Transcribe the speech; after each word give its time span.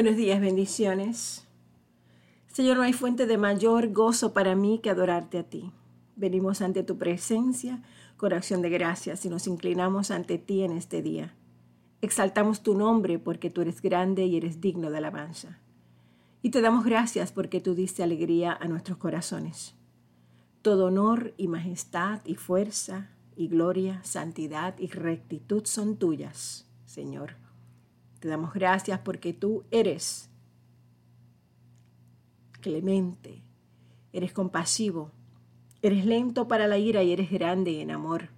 Buenos 0.00 0.16
días, 0.16 0.40
bendiciones. 0.40 1.46
Señor, 2.46 2.78
no 2.78 2.84
hay 2.84 2.94
fuente 2.94 3.26
de 3.26 3.36
mayor 3.36 3.92
gozo 3.92 4.32
para 4.32 4.54
mí 4.54 4.78
que 4.78 4.88
adorarte 4.88 5.38
a 5.38 5.42
ti. 5.42 5.72
Venimos 6.16 6.62
ante 6.62 6.82
tu 6.82 6.96
presencia 6.96 7.82
con 8.16 8.32
acción 8.32 8.62
de 8.62 8.70
gracias 8.70 9.26
y 9.26 9.28
nos 9.28 9.46
inclinamos 9.46 10.10
ante 10.10 10.38
ti 10.38 10.62
en 10.62 10.72
este 10.72 11.02
día. 11.02 11.34
Exaltamos 12.00 12.62
tu 12.62 12.74
nombre 12.74 13.18
porque 13.18 13.50
tú 13.50 13.60
eres 13.60 13.82
grande 13.82 14.24
y 14.24 14.38
eres 14.38 14.62
digno 14.62 14.90
de 14.90 14.96
alabanza. 14.96 15.58
Y 16.40 16.48
te 16.48 16.62
damos 16.62 16.86
gracias 16.86 17.30
porque 17.30 17.60
tú 17.60 17.74
diste 17.74 18.02
alegría 18.02 18.56
a 18.58 18.68
nuestros 18.68 18.96
corazones. 18.96 19.74
Todo 20.62 20.86
honor 20.86 21.34
y 21.36 21.46
majestad 21.46 22.22
y 22.24 22.36
fuerza 22.36 23.10
y 23.36 23.48
gloria, 23.48 24.00
santidad 24.02 24.78
y 24.78 24.86
rectitud 24.86 25.66
son 25.66 25.98
tuyas, 25.98 26.66
Señor 26.86 27.49
te 28.20 28.28
damos 28.28 28.52
gracias 28.52 29.00
porque 29.00 29.32
tú 29.32 29.64
eres 29.70 30.30
clemente, 32.60 33.42
eres 34.12 34.32
compasivo, 34.32 35.10
eres 35.80 36.04
lento 36.04 36.46
para 36.46 36.68
la 36.68 36.76
ira 36.76 37.02
y 37.02 37.12
eres 37.12 37.30
grande 37.30 37.80
en 37.80 37.90
amor. 37.90 38.28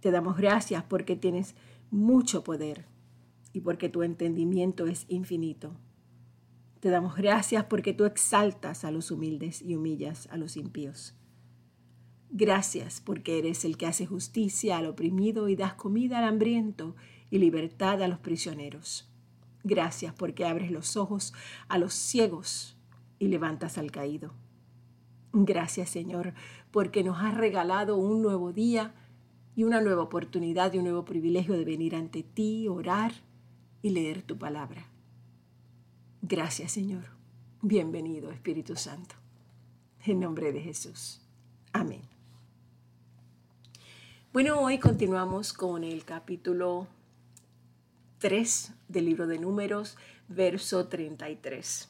Te 0.00 0.10
damos 0.10 0.36
gracias 0.36 0.82
porque 0.82 1.14
tienes 1.14 1.54
mucho 1.90 2.42
poder 2.42 2.86
y 3.52 3.60
porque 3.60 3.88
tu 3.88 4.02
entendimiento 4.02 4.86
es 4.86 5.06
infinito. 5.08 5.76
Te 6.80 6.90
damos 6.90 7.16
gracias 7.16 7.64
porque 7.64 7.92
tú 7.92 8.04
exaltas 8.04 8.84
a 8.84 8.90
los 8.90 9.10
humildes 9.10 9.62
y 9.62 9.76
humillas 9.76 10.28
a 10.30 10.36
los 10.36 10.56
impíos. 10.56 11.14
Gracias 12.30 13.00
porque 13.00 13.38
eres 13.38 13.64
el 13.64 13.76
que 13.76 13.86
hace 13.86 14.06
justicia 14.06 14.76
al 14.76 14.86
oprimido 14.86 15.48
y 15.48 15.56
das 15.56 15.74
comida 15.74 16.18
al 16.18 16.24
hambriento 16.24 16.94
y 17.30 17.38
libertad 17.38 18.02
a 18.02 18.08
los 18.08 18.18
prisioneros. 18.18 19.08
Gracias 19.64 20.14
porque 20.14 20.46
abres 20.46 20.70
los 20.70 20.96
ojos 20.96 21.34
a 21.68 21.78
los 21.78 21.92
ciegos 21.94 22.76
y 23.18 23.28
levantas 23.28 23.78
al 23.78 23.90
caído. 23.90 24.32
Gracias 25.32 25.90
Señor 25.90 26.34
porque 26.70 27.02
nos 27.02 27.22
has 27.22 27.36
regalado 27.36 27.96
un 27.96 28.22
nuevo 28.22 28.52
día 28.52 28.94
y 29.54 29.64
una 29.64 29.80
nueva 29.80 30.02
oportunidad 30.02 30.72
y 30.72 30.78
un 30.78 30.84
nuevo 30.84 31.04
privilegio 31.04 31.54
de 31.54 31.64
venir 31.64 31.94
ante 31.94 32.22
ti, 32.22 32.68
orar 32.68 33.12
y 33.82 33.90
leer 33.90 34.22
tu 34.22 34.38
palabra. 34.38 34.86
Gracias 36.22 36.72
Señor. 36.72 37.04
Bienvenido 37.60 38.30
Espíritu 38.30 38.76
Santo. 38.76 39.16
En 40.04 40.20
nombre 40.20 40.52
de 40.52 40.60
Jesús. 40.60 41.20
Amén. 41.72 42.02
Bueno, 44.32 44.60
hoy 44.60 44.78
continuamos 44.78 45.52
con 45.52 45.84
el 45.84 46.04
capítulo 46.04 46.86
3 48.18 48.72
del 48.88 49.04
libro 49.04 49.28
de 49.28 49.38
números, 49.38 49.96
verso 50.28 50.88
33. 50.88 51.88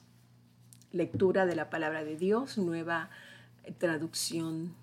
Lectura 0.93 1.47
de 1.47 1.57
la 1.57 1.71
palabra 1.71 2.05
de 2.05 2.17
Dios, 2.17 2.59
nueva 2.59 3.09
traducción 3.79 4.75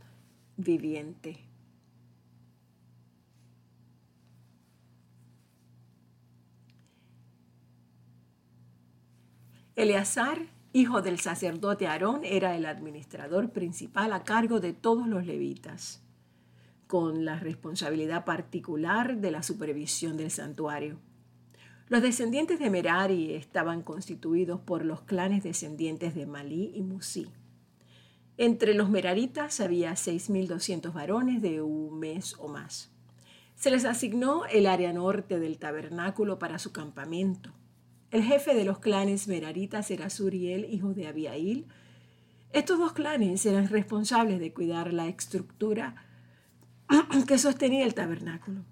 viviente. 0.57 1.37
Eleazar, 9.75 10.47
hijo 10.73 11.01
del 11.03 11.19
sacerdote 11.19 11.85
Aarón, 11.85 12.21
era 12.23 12.55
el 12.55 12.65
administrador 12.65 13.51
principal 13.51 14.13
a 14.13 14.23
cargo 14.23 14.59
de 14.59 14.73
todos 14.73 15.05
los 15.07 15.25
levitas, 15.25 16.01
con 16.87 17.23
la 17.25 17.37
responsabilidad 17.37 18.25
particular 18.25 19.17
de 19.17 19.31
la 19.31 19.43
supervisión 19.43 20.17
del 20.17 20.31
santuario. 20.31 20.97
Los 21.87 22.01
descendientes 22.01 22.57
de 22.57 22.71
Merari 22.71 23.35
estaban 23.35 23.83
constituidos 23.83 24.59
por 24.59 24.83
los 24.83 25.01
clanes 25.01 25.43
descendientes 25.43 26.15
de 26.15 26.25
Malí 26.25 26.71
y 26.73 26.81
Musí. 26.81 27.27
Entre 28.37 28.73
los 28.73 28.89
meraritas 28.89 29.59
había 29.59 29.91
6.200 29.91 30.91
varones 30.91 31.43
de 31.43 31.61
un 31.61 31.99
mes 31.99 32.35
o 32.39 32.47
más. 32.47 32.91
Se 33.53 33.69
les 33.69 33.85
asignó 33.85 34.47
el 34.47 34.65
área 34.65 34.93
norte 34.93 35.39
del 35.39 35.59
tabernáculo 35.59 36.39
para 36.39 36.57
su 36.57 36.71
campamento. 36.71 37.51
El 38.09 38.23
jefe 38.23 38.55
de 38.55 38.65
los 38.65 38.79
clanes 38.79 39.27
meraritas 39.27 39.91
era 39.91 40.09
Suriel, 40.09 40.65
hijo 40.65 40.95
de 40.95 41.05
Abiail. 41.05 41.67
Estos 42.51 42.79
dos 42.79 42.93
clanes 42.93 43.45
eran 43.45 43.69
responsables 43.69 44.39
de 44.39 44.53
cuidar 44.53 44.91
la 44.91 45.07
estructura 45.07 46.03
que 47.27 47.37
sostenía 47.37 47.85
el 47.85 47.93
tabernáculo 47.93 48.65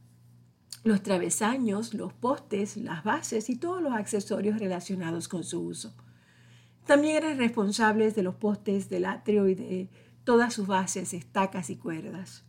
los 0.83 1.01
travesaños, 1.01 1.93
los 1.93 2.11
postes, 2.13 2.75
las 2.77 3.03
bases 3.03 3.49
y 3.49 3.55
todos 3.55 3.81
los 3.81 3.93
accesorios 3.93 4.59
relacionados 4.59 5.27
con 5.27 5.43
su 5.43 5.61
uso. 5.61 5.93
También 6.85 7.15
eran 7.15 7.37
responsables 7.37 8.15
de 8.15 8.23
los 8.23 8.35
postes 8.35 8.89
del 8.89 9.05
atrio 9.05 9.47
y 9.47 9.55
de 9.55 9.89
todas 10.25 10.53
sus 10.53 10.67
bases, 10.67 11.13
estacas 11.13 11.69
y 11.69 11.77
cuerdas. 11.77 12.43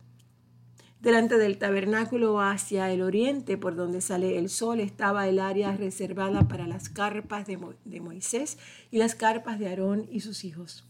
Delante 0.99 1.37
del 1.37 1.57
tabernáculo 1.57 2.41
hacia 2.41 2.91
el 2.91 3.01
oriente, 3.01 3.57
por 3.57 3.75
donde 3.75 4.01
sale 4.01 4.37
el 4.37 4.49
sol, 4.49 4.79
estaba 4.79 5.27
el 5.27 5.39
área 5.39 5.77
reservada 5.77 6.47
para 6.47 6.67
las 6.67 6.89
carpas 6.89 7.45
de, 7.47 7.99
Moisés 8.01 8.57
y 8.91 8.97
las 8.97 9.15
carpas 9.15 9.59
de 9.59 9.69
Aarón 9.69 10.07
y 10.11 10.21
sus 10.21 10.43
hijos. 10.43 10.83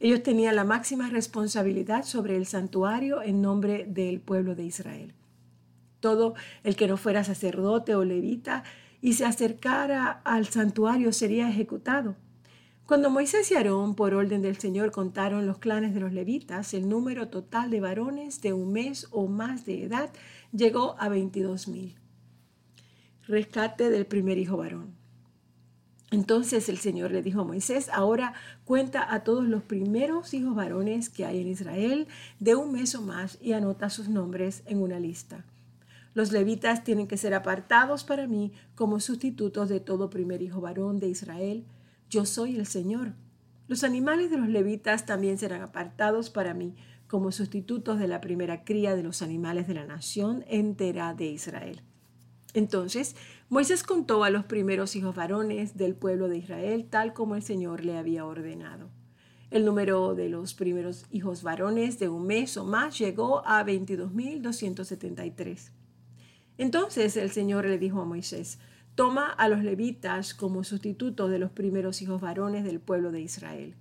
Ellos 0.00 0.22
tenían 0.22 0.54
la 0.54 0.64
máxima 0.64 1.08
responsabilidad 1.08 2.04
sobre 2.04 2.36
el 2.36 2.46
santuario 2.46 3.22
en 3.22 3.42
nombre 3.42 3.84
del 3.88 4.20
pueblo 4.20 4.54
de 4.54 4.64
Israel 4.64 5.14
todo 6.00 6.34
el 6.64 6.76
que 6.76 6.88
no 6.88 6.96
fuera 6.96 7.24
sacerdote 7.24 7.94
o 7.94 8.04
levita 8.04 8.64
y 9.00 9.14
se 9.14 9.24
acercara 9.24 10.20
al 10.24 10.46
santuario 10.46 11.12
sería 11.12 11.48
ejecutado. 11.48 12.16
Cuando 12.88 13.10
Moisés 13.10 13.50
y 13.50 13.54
Aarón, 13.54 13.94
por 13.94 14.14
orden 14.14 14.40
del 14.40 14.56
Señor, 14.56 14.92
contaron 14.92 15.46
los 15.46 15.58
clanes 15.58 15.92
de 15.92 16.00
los 16.00 16.12
levitas, 16.12 16.72
el 16.72 16.88
número 16.88 17.28
total 17.28 17.70
de 17.70 17.80
varones 17.80 18.40
de 18.40 18.54
un 18.54 18.72
mes 18.72 19.08
o 19.10 19.26
más 19.26 19.66
de 19.66 19.84
edad 19.84 20.10
llegó 20.52 20.96
a 20.98 21.10
22 21.10 21.68
mil. 21.68 21.96
Rescate 23.26 23.90
del 23.90 24.06
primer 24.06 24.38
hijo 24.38 24.56
varón. 24.56 24.94
Entonces 26.10 26.70
el 26.70 26.78
Señor 26.78 27.10
le 27.10 27.22
dijo 27.22 27.42
a 27.42 27.44
Moisés, 27.44 27.90
ahora 27.92 28.32
cuenta 28.64 29.12
a 29.12 29.22
todos 29.22 29.44
los 29.44 29.62
primeros 29.62 30.32
hijos 30.32 30.54
varones 30.54 31.10
que 31.10 31.26
hay 31.26 31.42
en 31.42 31.48
Israel 31.48 32.08
de 32.40 32.54
un 32.54 32.72
mes 32.72 32.94
o 32.94 33.02
más 33.02 33.36
y 33.42 33.52
anota 33.52 33.90
sus 33.90 34.08
nombres 34.08 34.62
en 34.64 34.80
una 34.80 34.98
lista. 34.98 35.44
Los 36.14 36.32
levitas 36.32 36.84
tienen 36.84 37.06
que 37.06 37.16
ser 37.16 37.34
apartados 37.34 38.04
para 38.04 38.26
mí 38.26 38.52
como 38.74 39.00
sustitutos 39.00 39.68
de 39.68 39.80
todo 39.80 40.10
primer 40.10 40.42
hijo 40.42 40.60
varón 40.60 40.98
de 40.98 41.08
Israel. 41.08 41.64
Yo 42.10 42.24
soy 42.24 42.56
el 42.56 42.66
Señor. 42.66 43.14
Los 43.68 43.84
animales 43.84 44.30
de 44.30 44.38
los 44.38 44.48
levitas 44.48 45.04
también 45.04 45.38
serán 45.38 45.62
apartados 45.62 46.30
para 46.30 46.54
mí 46.54 46.74
como 47.06 47.32
sustitutos 47.32 47.98
de 47.98 48.08
la 48.08 48.20
primera 48.20 48.64
cría 48.64 48.94
de 48.94 49.02
los 49.02 49.22
animales 49.22 49.66
de 49.66 49.74
la 49.74 49.86
nación 49.86 50.44
entera 50.48 51.14
de 51.14 51.26
Israel. 51.26 51.82
Entonces 52.54 53.14
Moisés 53.48 53.82
contó 53.82 54.24
a 54.24 54.30
los 54.30 54.44
primeros 54.44 54.96
hijos 54.96 55.14
varones 55.14 55.76
del 55.76 55.94
pueblo 55.94 56.28
de 56.28 56.38
Israel 56.38 56.86
tal 56.88 57.12
como 57.12 57.34
el 57.34 57.42
Señor 57.42 57.84
le 57.84 57.96
había 57.96 58.24
ordenado. 58.24 58.90
El 59.50 59.64
número 59.64 60.14
de 60.14 60.28
los 60.28 60.54
primeros 60.54 61.06
hijos 61.10 61.42
varones 61.42 61.98
de 61.98 62.08
un 62.08 62.26
mes 62.26 62.56
o 62.58 62.64
más 62.64 62.98
llegó 62.98 63.46
a 63.46 63.64
22.273. 63.64 65.70
Entonces 66.58 67.16
el 67.16 67.30
Señor 67.30 67.64
le 67.64 67.78
dijo 67.78 68.00
a 68.00 68.04
Moisés, 68.04 68.58
toma 68.96 69.30
a 69.30 69.48
los 69.48 69.62
levitas 69.62 70.34
como 70.34 70.64
sustitutos 70.64 71.30
de 71.30 71.38
los 71.38 71.52
primeros 71.52 72.02
hijos 72.02 72.20
varones 72.20 72.64
del 72.64 72.80
pueblo 72.80 73.12
de 73.12 73.20
Israel. 73.20 73.76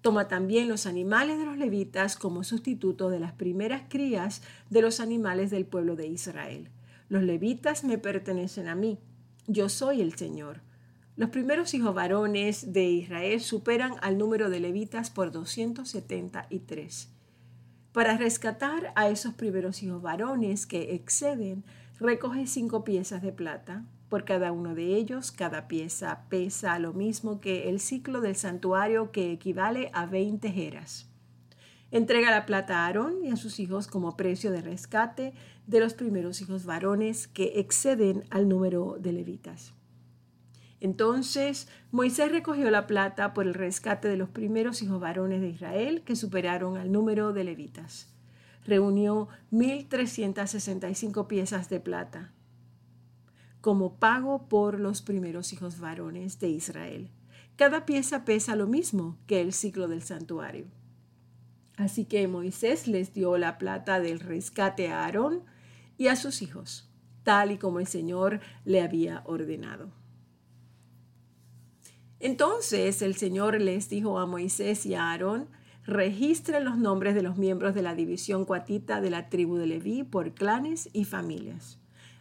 Toma 0.00 0.28
también 0.28 0.68
los 0.68 0.86
animales 0.86 1.38
de 1.38 1.46
los 1.46 1.56
levitas 1.56 2.16
como 2.16 2.44
sustitutos 2.44 3.10
de 3.12 3.20
las 3.20 3.32
primeras 3.32 3.82
crías 3.88 4.42
de 4.70 4.82
los 4.82 5.00
animales 5.00 5.50
del 5.50 5.66
pueblo 5.66 5.94
de 5.96 6.08
Israel. 6.08 6.68
Los 7.08 7.22
levitas 7.22 7.84
me 7.84 7.96
pertenecen 7.96 8.66
a 8.68 8.74
mí. 8.74 8.98
Yo 9.46 9.68
soy 9.68 10.00
el 10.00 10.14
Señor. 10.16 10.60
Los 11.14 11.30
primeros 11.30 11.72
hijos 11.74 11.94
varones 11.94 12.72
de 12.72 12.84
Israel 12.90 13.40
superan 13.40 13.94
al 14.02 14.18
número 14.18 14.50
de 14.50 14.60
levitas 14.60 15.10
por 15.10 15.30
273. 15.30 17.15
Para 17.96 18.18
rescatar 18.18 18.92
a 18.94 19.08
esos 19.08 19.32
primeros 19.32 19.82
hijos 19.82 20.02
varones 20.02 20.66
que 20.66 20.94
exceden 20.94 21.64
Recoge 21.98 22.46
cinco 22.46 22.84
piezas 22.84 23.22
de 23.22 23.32
plata 23.32 23.86
por 24.10 24.26
cada 24.26 24.52
uno 24.52 24.74
de 24.74 24.96
ellos. 24.96 25.32
Cada 25.32 25.66
pieza 25.66 26.26
pesa 26.28 26.78
lo 26.78 26.92
mismo 26.92 27.40
que 27.40 27.70
el 27.70 27.80
ciclo 27.80 28.20
del 28.20 28.36
santuario 28.36 29.12
que 29.12 29.32
equivale 29.32 29.90
a 29.94 30.04
20 30.04 30.50
jeras. 30.50 31.08
Entrega 31.90 32.30
la 32.30 32.44
plata 32.44 32.80
a 32.80 32.84
Aarón 32.84 33.24
y 33.24 33.30
a 33.30 33.36
sus 33.36 33.58
hijos 33.60 33.86
como 33.86 34.14
precio 34.14 34.50
de 34.50 34.60
rescate 34.60 35.32
de 35.66 35.80
los 35.80 35.94
primeros 35.94 36.42
hijos 36.42 36.66
varones 36.66 37.26
que 37.26 37.58
exceden 37.60 38.24
al 38.28 38.46
número 38.46 38.98
de 39.00 39.12
levitas. 39.14 39.72
Entonces 40.86 41.66
Moisés 41.90 42.30
recogió 42.30 42.70
la 42.70 42.86
plata 42.86 43.34
por 43.34 43.46
el 43.46 43.54
rescate 43.54 44.06
de 44.06 44.16
los 44.16 44.28
primeros 44.28 44.82
hijos 44.82 45.00
varones 45.00 45.40
de 45.40 45.48
Israel 45.48 46.02
que 46.04 46.14
superaron 46.14 46.76
al 46.76 46.92
número 46.92 47.32
de 47.32 47.42
levitas 47.44 48.08
reunió 48.66 49.28
1.365 49.52 51.26
piezas 51.26 51.68
de 51.68 51.80
plata. 51.80 52.32
como 53.62 53.98
pago 53.98 54.46
por 54.48 54.78
los 54.78 55.02
primeros 55.02 55.52
hijos 55.52 55.80
varones 55.80 56.38
de 56.38 56.48
Israel. 56.50 57.10
Cada 57.56 57.84
pieza 57.84 58.24
pesa 58.24 58.54
lo 58.54 58.68
mismo 58.68 59.18
que 59.26 59.40
el 59.40 59.52
ciclo 59.52 59.88
del 59.88 60.02
santuario. 60.02 60.66
Así 61.76 62.04
que 62.04 62.28
Moisés 62.28 62.86
les 62.86 63.12
dio 63.12 63.38
la 63.38 63.58
plata 63.58 63.98
del 63.98 64.20
rescate 64.20 64.92
a 64.92 65.04
Aarón 65.04 65.42
y 65.98 66.06
a 66.06 66.14
sus 66.14 66.42
hijos, 66.42 66.88
tal 67.24 67.50
y 67.50 67.58
como 67.58 67.80
el 67.80 67.88
Señor 67.88 68.38
le 68.64 68.82
había 68.82 69.22
ordenado. 69.24 69.90
Entonces 72.20 73.02
el 73.02 73.16
Señor 73.16 73.60
les 73.60 73.88
dijo 73.88 74.18
a 74.18 74.26
Moisés 74.26 74.86
y 74.86 74.94
a 74.94 75.10
Aarón, 75.10 75.48
registren 75.84 76.64
los 76.64 76.78
nombres 76.78 77.14
de 77.14 77.22
los 77.22 77.36
miembros 77.36 77.74
de 77.74 77.82
la 77.82 77.94
división 77.94 78.44
cuatita 78.44 79.00
de 79.00 79.10
la 79.10 79.28
tribu 79.28 79.56
de 79.56 79.66
Leví 79.66 80.02
por 80.02 80.32
clanes 80.32 80.88
y 80.92 81.04
familias. 81.04 81.78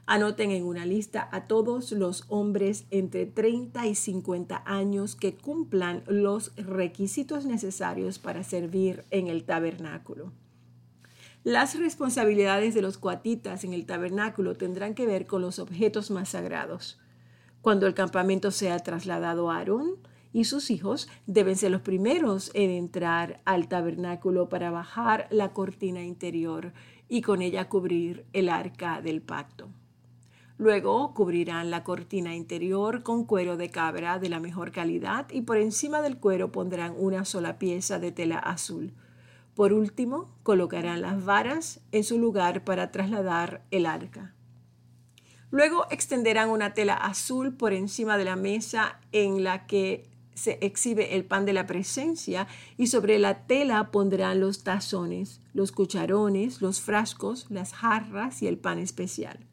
Anoten 0.08 0.52
en 0.52 0.66
una 0.66 0.86
lista 0.86 1.28
a 1.32 1.48
todos 1.48 1.92
los 1.92 2.26
hombres 2.28 2.86
entre 2.92 3.26
30 3.26 3.88
y 3.88 3.96
50 3.96 4.62
años 4.66 5.16
que 5.16 5.36
cumplan 5.36 6.04
los 6.06 6.56
requisitos 6.58 7.46
necesarios 7.46 8.20
para 8.20 8.44
servir 8.44 9.04
en 9.10 9.28
el 9.28 9.46
tabernáculo. 9.46 10.32
Las 11.44 11.80
responsabilidades 11.80 12.76
de 12.76 12.84
los 12.84 13.00
cuatitas 13.00 13.64
en 13.64 13.74
el 13.74 13.88
tabernáculo 13.88 14.56
tendrán 14.56 14.94
que 14.94 15.08
ver 15.08 15.26
con 15.26 15.42
los 15.42 15.58
objetos 15.58 16.12
más 16.12 16.30
sagrados. 16.30 17.00
Cuando 17.66 17.88
el 17.88 17.96
campamento 17.96 18.52
sea 18.52 18.78
trasladado 18.78 19.50
a 19.50 19.58
Aarón 19.58 19.96
y 20.32 20.44
sus 20.44 20.70
hijos, 20.70 21.10
deben 21.26 21.56
ser 21.56 21.72
los 21.72 21.82
primeros 21.82 22.52
en 22.54 22.70
entrar 22.70 23.42
al 23.44 23.68
tabernáculo 23.68 24.50
para 24.50 24.70
bajar 24.70 25.26
la 25.32 25.52
cortina 25.52 26.04
interior 26.04 26.74
y 27.10 27.24
con 27.24 27.42
ella 27.42 27.68
cubrir 27.68 28.28
el 28.34 28.50
arca 28.50 29.02
del 29.02 29.24
pacto. 29.24 29.68
Luego 30.60 31.16
cubrirán 31.16 31.72
la 31.72 31.84
cortina 31.84 32.36
interior 32.36 33.02
con 33.02 33.26
cuero 33.26 33.58
de 33.58 33.72
cabra 33.72 34.20
de 34.20 34.30
la 34.30 34.40
mejor 34.40 34.72
calidad 34.72 35.26
y 35.32 35.42
por 35.42 35.58
encima 35.58 36.04
del 36.04 36.20
cuero 36.20 36.52
pondrán 36.52 36.94
una 36.96 37.26
sola 37.26 37.58
pieza 37.58 37.98
de 37.98 38.12
tela 38.12 38.38
azul. 38.38 38.94
Por 39.56 39.74
último, 39.74 40.36
colocarán 40.44 41.02
las 41.02 41.26
varas 41.26 41.82
en 41.92 42.04
su 42.04 42.20
lugar 42.20 42.64
para 42.64 42.92
trasladar 42.92 43.66
el 43.72 43.88
arca. 43.88 44.35
Luego 45.56 45.86
extenderán 45.90 46.50
una 46.50 46.74
tela 46.74 46.96
azul 46.96 47.56
por 47.56 47.72
encima 47.72 48.18
de 48.18 48.25
la 48.25 48.36
mesa 48.36 49.00
en 49.13 49.46
la 49.46 49.68
que 49.68 50.10
se 50.34 50.57
exhibe 50.60 51.16
el 51.16 51.24
pan 51.24 51.46
de 51.46 51.54
la 51.54 51.66
presencia 51.66 52.46
y 52.75 52.88
sobre 52.88 53.19
la 53.19 53.48
tela 53.48 53.90
pondrán 53.90 54.42
los 54.42 54.66
tazones, 54.66 55.40
los 55.54 55.72
cucharones, 55.72 56.62
los 56.62 56.81
frascos, 56.81 57.46
las 57.50 57.72
jarras 57.72 58.42
y 58.42 58.48
el 58.48 58.57
pan 58.57 58.80
especial. 58.80 59.48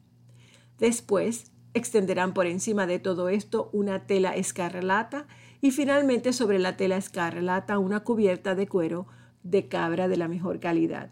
Después 0.77 1.53
extenderán 1.73 2.33
por 2.33 2.47
encima 2.47 2.85
de 2.85 2.99
todo 2.99 3.29
esto 3.29 3.69
una 3.71 4.05
tela 4.05 4.35
escarlata 4.35 5.25
y 5.61 5.71
finalmente 5.71 6.33
sobre 6.33 6.59
la 6.59 6.75
tela 6.75 6.97
escarlata 6.97 7.79
una 7.79 8.01
cubierta 8.01 8.55
de 8.55 8.67
cuero 8.67 9.07
de 9.43 9.69
cabra 9.69 10.09
de 10.09 10.17
la 10.17 10.27
mejor 10.27 10.59
calidad. 10.59 11.11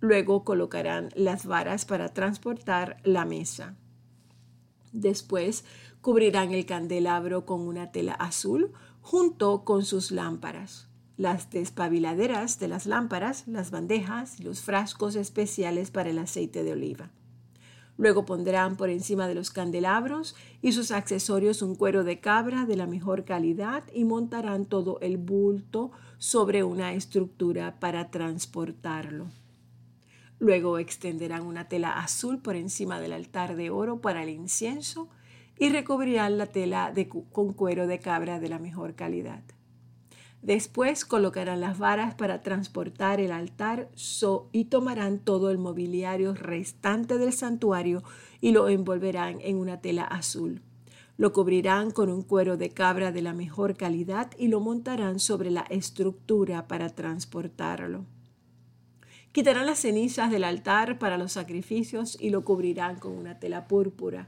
Luego 0.00 0.42
colocarán 0.42 1.10
las 1.14 1.46
varas 1.46 1.84
para 1.84 2.12
transportar 2.12 2.96
la 3.04 3.24
mesa. 3.24 3.76
Después 4.92 5.64
cubrirán 6.00 6.52
el 6.52 6.66
candelabro 6.66 7.44
con 7.44 7.60
una 7.60 7.90
tela 7.92 8.14
azul 8.14 8.72
junto 9.00 9.64
con 9.64 9.84
sus 9.84 10.10
lámparas, 10.10 10.88
las 11.16 11.50
despabiladeras 11.50 12.58
de 12.58 12.68
las 12.68 12.86
lámparas, 12.86 13.46
las 13.46 13.70
bandejas 13.70 14.38
y 14.38 14.44
los 14.44 14.60
frascos 14.60 15.16
especiales 15.16 15.90
para 15.90 16.10
el 16.10 16.18
aceite 16.18 16.62
de 16.62 16.72
oliva. 16.72 17.10
Luego 17.96 18.24
pondrán 18.24 18.76
por 18.76 18.90
encima 18.90 19.26
de 19.26 19.34
los 19.34 19.50
candelabros 19.50 20.36
y 20.62 20.72
sus 20.72 20.92
accesorios 20.92 21.62
un 21.62 21.74
cuero 21.74 22.04
de 22.04 22.20
cabra 22.20 22.64
de 22.64 22.76
la 22.76 22.86
mejor 22.86 23.24
calidad 23.24 23.82
y 23.92 24.04
montarán 24.04 24.66
todo 24.66 25.00
el 25.00 25.16
bulto 25.16 25.90
sobre 26.18 26.62
una 26.62 26.94
estructura 26.94 27.80
para 27.80 28.10
transportarlo. 28.10 29.26
Luego 30.38 30.78
extenderán 30.78 31.42
una 31.42 31.68
tela 31.68 31.98
azul 31.98 32.38
por 32.38 32.56
encima 32.56 33.00
del 33.00 33.12
altar 33.12 33.56
de 33.56 33.70
oro 33.70 34.00
para 34.00 34.22
el 34.22 34.28
incienso 34.28 35.08
y 35.58 35.70
recubrirán 35.70 36.38
la 36.38 36.46
tela 36.46 36.92
con 37.32 37.52
cuero 37.52 37.86
de 37.86 37.98
cabra 37.98 38.38
de 38.38 38.48
la 38.48 38.58
mejor 38.58 38.94
calidad. 38.94 39.42
Después 40.40 41.04
colocarán 41.04 41.60
las 41.60 41.78
varas 41.78 42.14
para 42.14 42.42
transportar 42.42 43.20
el 43.20 43.32
altar 43.32 43.90
y 44.52 44.66
tomarán 44.66 45.18
todo 45.18 45.50
el 45.50 45.58
mobiliario 45.58 46.34
restante 46.34 47.18
del 47.18 47.32
santuario 47.32 48.04
y 48.40 48.52
lo 48.52 48.68
envolverán 48.68 49.40
en 49.40 49.56
una 49.56 49.80
tela 49.80 50.04
azul. 50.04 50.62
Lo 51.16 51.32
cubrirán 51.32 51.90
con 51.90 52.08
un 52.08 52.22
cuero 52.22 52.56
de 52.56 52.70
cabra 52.70 53.10
de 53.10 53.22
la 53.22 53.34
mejor 53.34 53.76
calidad 53.76 54.30
y 54.38 54.46
lo 54.46 54.60
montarán 54.60 55.18
sobre 55.18 55.50
la 55.50 55.62
estructura 55.62 56.68
para 56.68 56.90
transportarlo. 56.90 58.04
Quitarán 59.38 59.66
las 59.66 59.78
cenizas 59.78 60.32
del 60.32 60.42
altar 60.42 60.98
para 60.98 61.16
los 61.16 61.30
sacrificios 61.30 62.18
y 62.20 62.30
lo 62.30 62.44
cubrirán 62.44 62.98
con 62.98 63.12
una 63.12 63.38
tela 63.38 63.68
púrpura. 63.68 64.26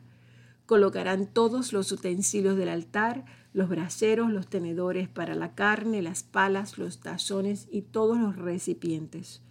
Colocarán 0.67 1.27
todos 1.27 1.73
los 1.73 1.91
utensilios 1.91 2.57
del 2.57 2.69
altar, 2.69 3.25
los 3.53 3.69
braseros, 3.69 4.31
los 4.31 4.47
tenedores 4.47 5.09
para 5.09 5.35
la 5.35 5.57
carne, 5.57 6.01
las 6.01 6.23
palas, 6.23 6.79
los 6.79 7.01
tazones 7.01 7.67
y 7.73 7.83
todos 7.83 8.19
los 8.19 8.37
recipientes 8.37 9.43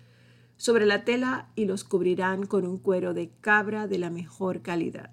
sobre 0.56 0.86
la 0.86 1.04
tela 1.04 1.50
y 1.58 1.66
los 1.66 1.84
cubrirán 1.84 2.46
con 2.46 2.66
un 2.66 2.78
cuero 2.78 3.14
de 3.14 3.30
cabra 3.42 3.86
de 3.86 3.98
la 3.98 4.10
mejor 4.10 4.62
calidad. 4.62 5.12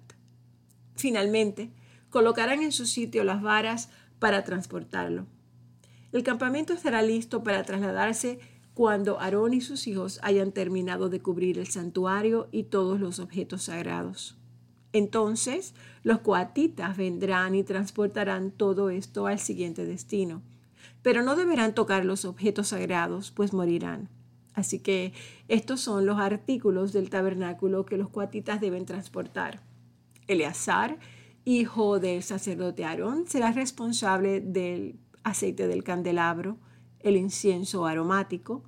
Finalmente, 0.95 1.73
colocarán 2.09 2.63
en 2.63 2.71
su 2.71 2.85
sitio 2.85 3.25
las 3.25 3.41
varas 3.41 3.89
para 4.17 4.45
transportarlo. 4.45 5.25
El 6.13 6.23
campamento 6.23 6.71
estará 6.71 7.01
listo 7.01 7.43
para 7.43 7.63
trasladarse 7.63 8.39
cuando 8.77 9.19
Aarón 9.19 9.55
y 9.55 9.61
sus 9.61 9.87
hijos 9.87 10.19
hayan 10.21 10.51
terminado 10.51 11.09
de 11.09 11.19
cubrir 11.19 11.57
el 11.57 11.65
santuario 11.65 12.47
y 12.51 12.65
todos 12.65 12.99
los 12.99 13.17
objetos 13.17 13.63
sagrados. 13.63 14.37
Entonces 14.93 15.73
los 16.03 16.19
coatitas 16.19 16.95
vendrán 16.95 17.55
y 17.55 17.63
transportarán 17.63 18.51
todo 18.51 18.91
esto 18.91 19.25
al 19.25 19.39
siguiente 19.39 19.83
destino. 19.83 20.43
Pero 21.01 21.23
no 21.23 21.35
deberán 21.35 21.73
tocar 21.73 22.05
los 22.05 22.23
objetos 22.23 22.67
sagrados, 22.67 23.31
pues 23.31 23.51
morirán. 23.51 24.09
Así 24.53 24.77
que 24.77 25.11
estos 25.47 25.81
son 25.81 26.05
los 26.05 26.19
artículos 26.19 26.93
del 26.93 27.09
tabernáculo 27.09 27.83
que 27.83 27.97
los 27.97 28.09
coatitas 28.09 28.61
deben 28.61 28.85
transportar. 28.85 29.63
Eleazar, 30.27 30.99
hijo 31.45 31.99
del 31.99 32.21
sacerdote 32.21 32.85
Aarón, 32.85 33.25
será 33.25 33.51
responsable 33.51 34.39
del 34.39 34.99
aceite 35.23 35.65
del 35.67 35.83
candelabro, 35.83 36.59
el 36.99 37.17
incienso 37.17 37.87
aromático, 37.87 38.63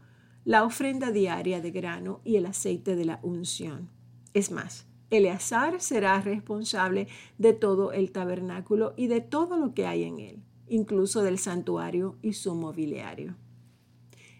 la 0.46 0.64
ofrenda 0.64 1.12
diaria 1.12 1.62
de 1.62 1.72
grano 1.72 2.22
y 2.24 2.36
el 2.36 2.46
aceite 2.46 2.96
de 2.96 3.06
la 3.06 3.20
unción. 3.24 3.90
Es 4.34 4.52
más, 4.52 4.88
Eleazar 5.10 5.82
será 5.82 6.22
responsable 6.22 7.08
de 7.38 7.54
todo 7.54 7.92
el 7.92 8.12
tabernáculo 8.12 8.94
y 8.96 9.08
de 9.08 9.22
todo 9.22 9.58
lo 9.58 9.74
que 9.74 9.88
hay 9.88 10.04
en 10.04 10.20
él, 10.20 10.44
incluso 10.68 11.24
del 11.24 11.40
santuario 11.40 12.18
y 12.22 12.34
su 12.34 12.54
mobiliario. 12.54 13.36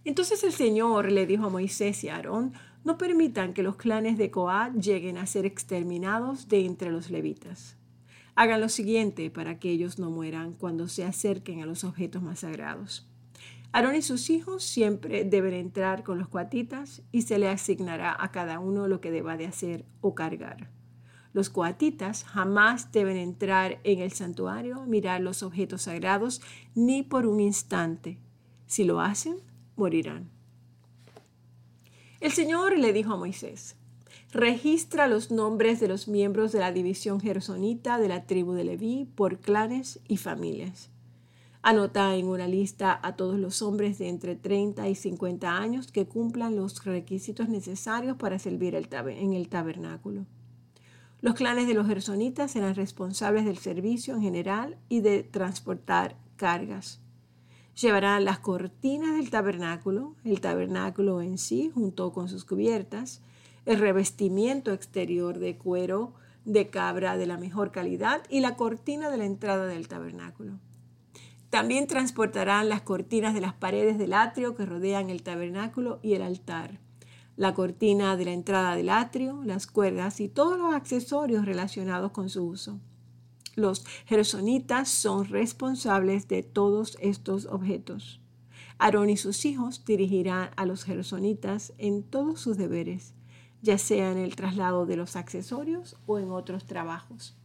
Entonces 0.04 0.44
el 0.44 0.54
Señor 0.54 1.12
le 1.12 1.26
dijo 1.26 1.48
a 1.48 1.50
Moisés 1.50 2.04
y 2.04 2.10
a 2.10 2.16
Aarón, 2.16 2.54
no 2.84 2.98
permitan 2.98 3.54
que 3.54 3.64
los 3.64 3.76
clanes 3.76 4.18
de 4.18 4.32
Coat 4.32 4.74
lleguen 4.76 5.18
a 5.18 5.26
ser 5.26 5.46
exterminados 5.46 6.48
de 6.48 6.66
entre 6.66 6.92
los 6.92 7.10
levitas. 7.10 7.76
Hagan 8.36 8.62
lo 8.62 8.70
siguiente 8.70 9.30
para 9.30 9.60
que 9.60 9.70
ellos 9.70 10.00
no 10.00 10.12
mueran 10.12 10.54
cuando 10.54 10.88
se 10.88 11.04
acerquen 11.04 11.62
a 11.62 11.66
los 11.66 11.84
objetos 11.84 12.22
más 12.22 12.40
sagrados. 12.40 13.09
Aarón 13.72 13.96
y 13.96 14.02
sus 14.02 14.32
hijos 14.32 14.64
siempre 14.64 15.26
deben 15.26 15.54
entrar 15.54 16.04
con 16.04 16.18
los 16.18 16.28
cuatitas 16.28 17.04
y 17.12 17.22
se 17.22 17.38
le 17.38 17.50
asignará 17.50 18.16
a 18.20 18.32
cada 18.32 18.60
uno 18.60 18.88
lo 18.88 19.00
que 19.00 19.12
deba 19.12 19.38
de 19.38 19.46
hacer 19.46 19.86
o 20.02 20.16
cargar. 20.16 20.72
Los 21.34 21.52
cuatitas 21.52 22.24
jamás 22.24 22.92
deben 22.92 23.16
entrar 23.16 23.80
en 23.84 24.00
el 24.00 24.12
santuario, 24.12 24.86
mirar 24.88 25.22
los 25.22 25.44
objetos 25.44 25.84
sagrados, 25.84 26.42
ni 26.74 27.04
por 27.04 27.28
un 27.28 27.40
instante. 27.40 28.18
Si 28.66 28.84
lo 28.84 29.02
hacen, 29.02 29.38
morirán. 29.76 30.32
El 32.20 32.32
Señor 32.32 32.76
le 32.76 32.92
dijo 32.92 33.14
a 33.14 33.18
Moisés, 33.18 33.76
registra 34.32 35.08
los 35.08 35.30
nombres 35.30 35.80
de 35.80 35.88
los 35.88 36.08
miembros 36.08 36.52
de 36.52 36.60
la 36.60 36.72
división 36.72 37.20
gersonita 37.20 38.00
de 38.00 38.08
la 38.08 38.26
tribu 38.26 38.54
de 38.54 38.64
Leví 38.64 39.08
por 39.16 39.40
clanes 39.40 40.00
y 40.08 40.18
familias 40.18 40.90
Anota 41.70 42.16
en 42.16 42.28
una 42.28 42.48
lista 42.48 43.00
a 43.04 43.16
todos 43.16 43.38
los 43.38 43.62
hombres 43.62 44.00
de 44.00 44.10
entre 44.10 44.36
30 44.36 44.90
y 44.90 44.96
50 44.96 45.56
años 45.56 45.92
que 45.92 46.08
cumplan 46.08 46.56
los 46.56 46.84
requisitos 46.84 47.48
necesarios 47.48 48.18
para 48.18 48.40
servir 48.40 48.74
en 48.74 49.34
el 49.34 49.50
tabernáculo. 49.50 50.26
Los 51.22 51.36
clanes 51.36 51.68
de 51.68 51.76
los 51.76 51.86
gersonitas 51.86 52.50
serán 52.50 52.74
responsables 52.74 53.46
del 53.46 53.60
servicio 53.60 54.16
en 54.16 54.24
general 54.24 54.78
y 54.90 55.02
de 55.02 55.22
transportar 55.22 56.16
cargas. 56.38 57.02
Llevarán 57.80 58.26
las 58.26 58.40
cortinas 58.40 59.16
del 59.16 59.30
tabernáculo, 59.30 60.16
el 60.24 60.42
tabernáculo 60.42 61.22
en 61.22 61.38
sí 61.38 61.70
junto 61.72 62.14
con 62.14 62.30
sus 62.30 62.46
cubiertas, 62.46 63.22
el 63.68 63.78
revestimiento 63.78 64.74
exterior 64.74 65.38
de 65.38 65.56
cuero 65.60 66.14
de 66.46 66.72
cabra 66.72 67.16
de 67.16 67.28
la 67.28 67.38
mejor 67.38 67.72
calidad 67.72 68.24
y 68.28 68.40
la 68.40 68.56
cortina 68.56 69.12
de 69.12 69.18
la 69.18 69.26
entrada 69.26 69.68
del 69.68 69.88
tabernáculo. 69.88 70.54
También 71.50 71.88
transportarán 71.88 72.70
las 72.70 72.82
cortinas 72.82 73.34
de 73.34 73.42
las 73.42 73.54
paredes 73.54 73.98
del 73.98 74.14
atrio 74.14 74.56
que 74.56 74.68
rodean 74.68 75.10
el 75.10 75.24
tabernáculo 75.24 76.00
y 76.04 76.14
el 76.14 76.22
altar, 76.22 76.80
la 77.38 77.56
cortina 77.56 78.16
de 78.18 78.26
la 78.26 78.34
entrada 78.34 78.76
del 78.76 78.90
atrio, 78.90 79.42
las 79.44 79.66
cuerdas 79.66 80.20
y 80.20 80.28
todos 80.28 80.60
los 80.60 80.74
accesorios 80.74 81.46
relacionados 81.46 82.12
con 82.12 82.30
su 82.30 82.44
uso. 82.44 82.80
Los 83.56 83.84
gersonitas 84.06 84.90
son 84.90 85.26
responsables 85.26 86.28
de 86.28 86.44
todos 86.44 86.98
estos 87.02 87.48
objetos. 87.48 88.22
Aarón 88.78 89.10
y 89.10 89.18
sus 89.18 89.44
hijos 89.46 89.84
dirigirán 89.86 90.52
a 90.56 90.66
los 90.66 90.84
gersonitas 90.84 91.74
en 91.80 92.04
todos 92.04 92.40
sus 92.40 92.58
deberes, 92.58 93.16
ya 93.62 93.78
sea 93.78 94.12
en 94.12 94.20
el 94.20 94.36
traslado 94.36 94.86
de 94.86 94.98
los 94.98 95.16
accesorios 95.16 95.98
o 96.06 96.20
en 96.20 96.30
otros 96.30 96.66
trabajos. 96.66 97.39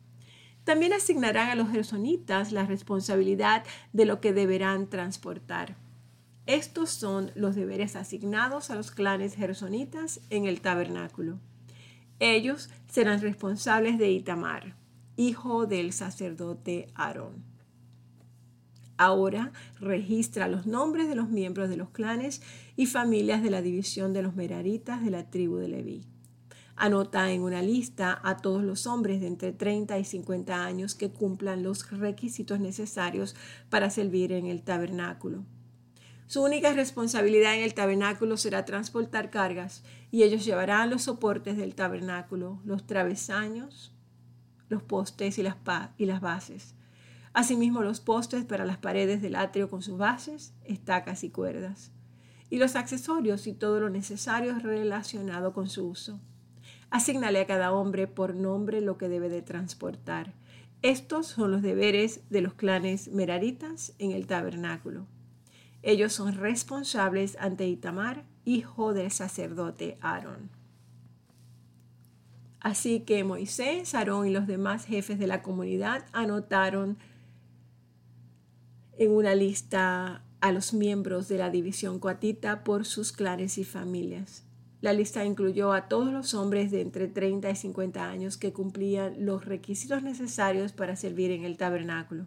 También 0.65 0.95
asignarán 0.95 1.51
a 1.51 1.55
los 1.55 1.71
gersonitas 1.71 2.51
la 2.51 2.65
responsabilidad 2.65 3.65
de 3.93 4.07
lo 4.07 4.21
que 4.21 4.33
deberán 4.33 4.89
transportar. 4.89 5.77
Estos 6.47 6.91
son 6.91 7.31
los 7.35 7.55
deberes 7.55 7.97
asignados 7.97 8.71
a 8.71 8.75
los 8.75 8.91
clanes 8.91 9.35
gersonitas 9.35 10.21
en 10.31 10.47
el 10.47 10.61
tabernáculo. 10.61 11.39
Ellos 12.19 12.71
serán 12.89 13.21
responsables 13.21 13.99
de 13.99 14.11
Itamar, 14.11 14.77
hijo 15.17 15.67
del 15.67 15.93
sacerdote 15.93 16.89
Aarón. 16.95 17.45
Ahora 18.97 19.53
registra 19.81 20.49
los 20.49 20.67
nombres 20.67 21.09
de 21.09 21.17
los 21.17 21.29
miembros 21.29 21.69
de 21.69 21.77
los 21.77 21.91
clanes 21.91 22.43
y 22.77 22.87
familias 22.87 23.43
de 23.43 23.51
la 23.51 23.61
división 23.61 24.13
de 24.13 24.23
los 24.23 24.37
meraritas 24.37 25.05
de 25.05 25.11
la 25.11 25.29
tribu 25.31 25.57
de 25.57 25.69
Leví. 25.69 26.14
Anota 26.77 27.31
en 27.31 27.43
una 27.43 27.63
lista 27.63 28.21
a 28.25 28.37
todos 28.37 28.65
los 28.65 28.87
hombres 28.87 29.21
de 29.21 29.29
entre 29.29 29.53
30 29.53 29.99
y 29.99 30.05
50 30.05 30.65
años 30.65 30.95
que 30.95 31.11
cumplan 31.11 31.63
los 31.63 31.89
requisitos 31.91 32.59
necesarios 32.59 33.37
para 33.71 33.91
servir 33.91 34.33
en 34.33 34.47
el 34.47 34.63
tabernáculo. 34.63 35.45
Su 36.27 36.43
única 36.43 36.73
responsabilidad 36.73 37.55
en 37.55 37.63
el 37.63 37.75
tabernáculo 37.75 38.37
será 38.37 38.65
transportar 38.65 39.31
cargas 39.31 39.85
y 40.11 40.23
ellos 40.23 40.45
llevarán 40.45 40.91
los 40.91 41.03
soportes 41.03 41.57
del 41.57 41.75
tabernáculo, 41.75 42.61
los 42.65 42.87
travesaños, 42.87 43.93
los 44.69 44.83
postes 44.83 45.39
y 45.39 45.43
las, 45.43 45.57
y 45.97 46.07
las 46.07 46.21
bases. 46.21 46.75
Asimismo 47.35 47.83
los 47.83 48.01
postes 48.01 48.45
para 48.45 48.65
las 48.65 48.79
paredes 48.79 49.21
del 49.21 49.37
atrio 49.37 49.69
con 49.69 49.83
sus 49.83 49.99
bases, 49.99 50.55
estacas 50.65 51.25
y 51.25 51.31
cuerdas. 51.31 51.93
Y 52.49 52.59
los 52.59 52.75
accesorios 52.75 53.47
y 53.47 53.53
todo 53.53 53.81
lo 53.81 53.91
necesario 53.91 54.59
relacionado 54.59 55.53
con 55.53 55.69
su 55.69 55.89
uso. 55.89 56.21
Asignale 56.95 57.41
a 57.41 57.47
cada 57.49 57.73
hombre 57.73 58.07
por 58.07 58.37
nombre 58.37 58.81
lo 58.81 58.99
que 58.99 59.09
debe 59.09 59.29
de 59.29 59.43
transportar. 59.43 60.33
Estos 60.81 61.27
son 61.27 61.51
los 61.51 61.61
deberes 61.61 62.21
de 62.31 62.41
los 62.41 62.55
clanes 62.55 63.09
meraritas 63.09 63.95
en 63.99 64.13
el 64.13 64.29
tabernáculo. 64.29 65.09
Ellos 65.83 66.13
son 66.13 66.37
responsables 66.37 67.37
ante 67.41 67.67
Itamar, 67.67 68.23
hijo 68.45 68.95
del 68.95 69.11
sacerdote 69.11 69.99
Aarón. 70.03 70.51
Así 72.61 73.01
que 73.01 73.25
Moisés, 73.25 73.93
Aarón 73.97 74.29
y 74.29 74.31
los 74.31 74.47
demás 74.47 74.85
jefes 74.85 75.19
de 75.19 75.27
la 75.27 75.43
comunidad 75.43 76.07
anotaron 76.13 76.97
en 78.99 79.11
una 79.11 79.35
lista 79.35 80.23
a 80.41 80.53
los 80.53 80.73
miembros 80.73 81.27
de 81.27 81.39
la 81.39 81.51
división 81.51 81.99
coatita 81.99 82.63
por 82.63 82.85
sus 82.85 83.11
clanes 83.11 83.59
y 83.59 83.65
familias. 83.65 84.44
La 84.85 84.93
lista 84.93 85.25
incluyó 85.25 85.73
a 85.73 85.89
todos 85.89 86.13
los 86.13 86.35
hombres 86.35 86.71
de 86.71 86.83
entre 86.83 87.09
30 87.09 87.49
y 87.49 87.57
50 87.57 88.07
años 88.07 88.37
que 88.37 88.53
cumplían 88.53 89.25
los 89.25 89.47
requisitos 89.47 90.03
necesarios 90.03 90.73
para 90.73 90.95
servir 90.95 91.31
en 91.31 91.45
el 91.45 91.57
tabernáculo. 91.57 92.27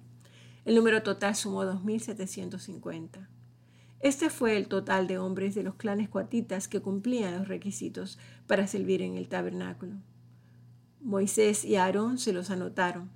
El 0.66 0.74
número 0.74 1.04
total 1.04 1.36
sumó 1.36 1.66
2.750. 1.66 3.28
Este 4.00 4.32
fue 4.32 4.58
el 4.58 4.68
total 4.68 5.06
de 5.06 5.20
hombres 5.20 5.54
de 5.54 5.62
los 5.62 5.76
clanes 5.76 6.10
cuatitas 6.10 6.68
que 6.68 6.82
cumplían 6.82 7.38
los 7.38 7.48
requisitos 7.48 8.18
para 8.48 8.66
servir 8.66 9.04
en 9.04 9.18
el 9.18 9.30
tabernáculo. 9.30 9.94
Moisés 11.00 11.64
y 11.64 11.76
Aarón 11.76 12.18
se 12.18 12.34
los 12.34 12.50
anotaron, 12.50 13.12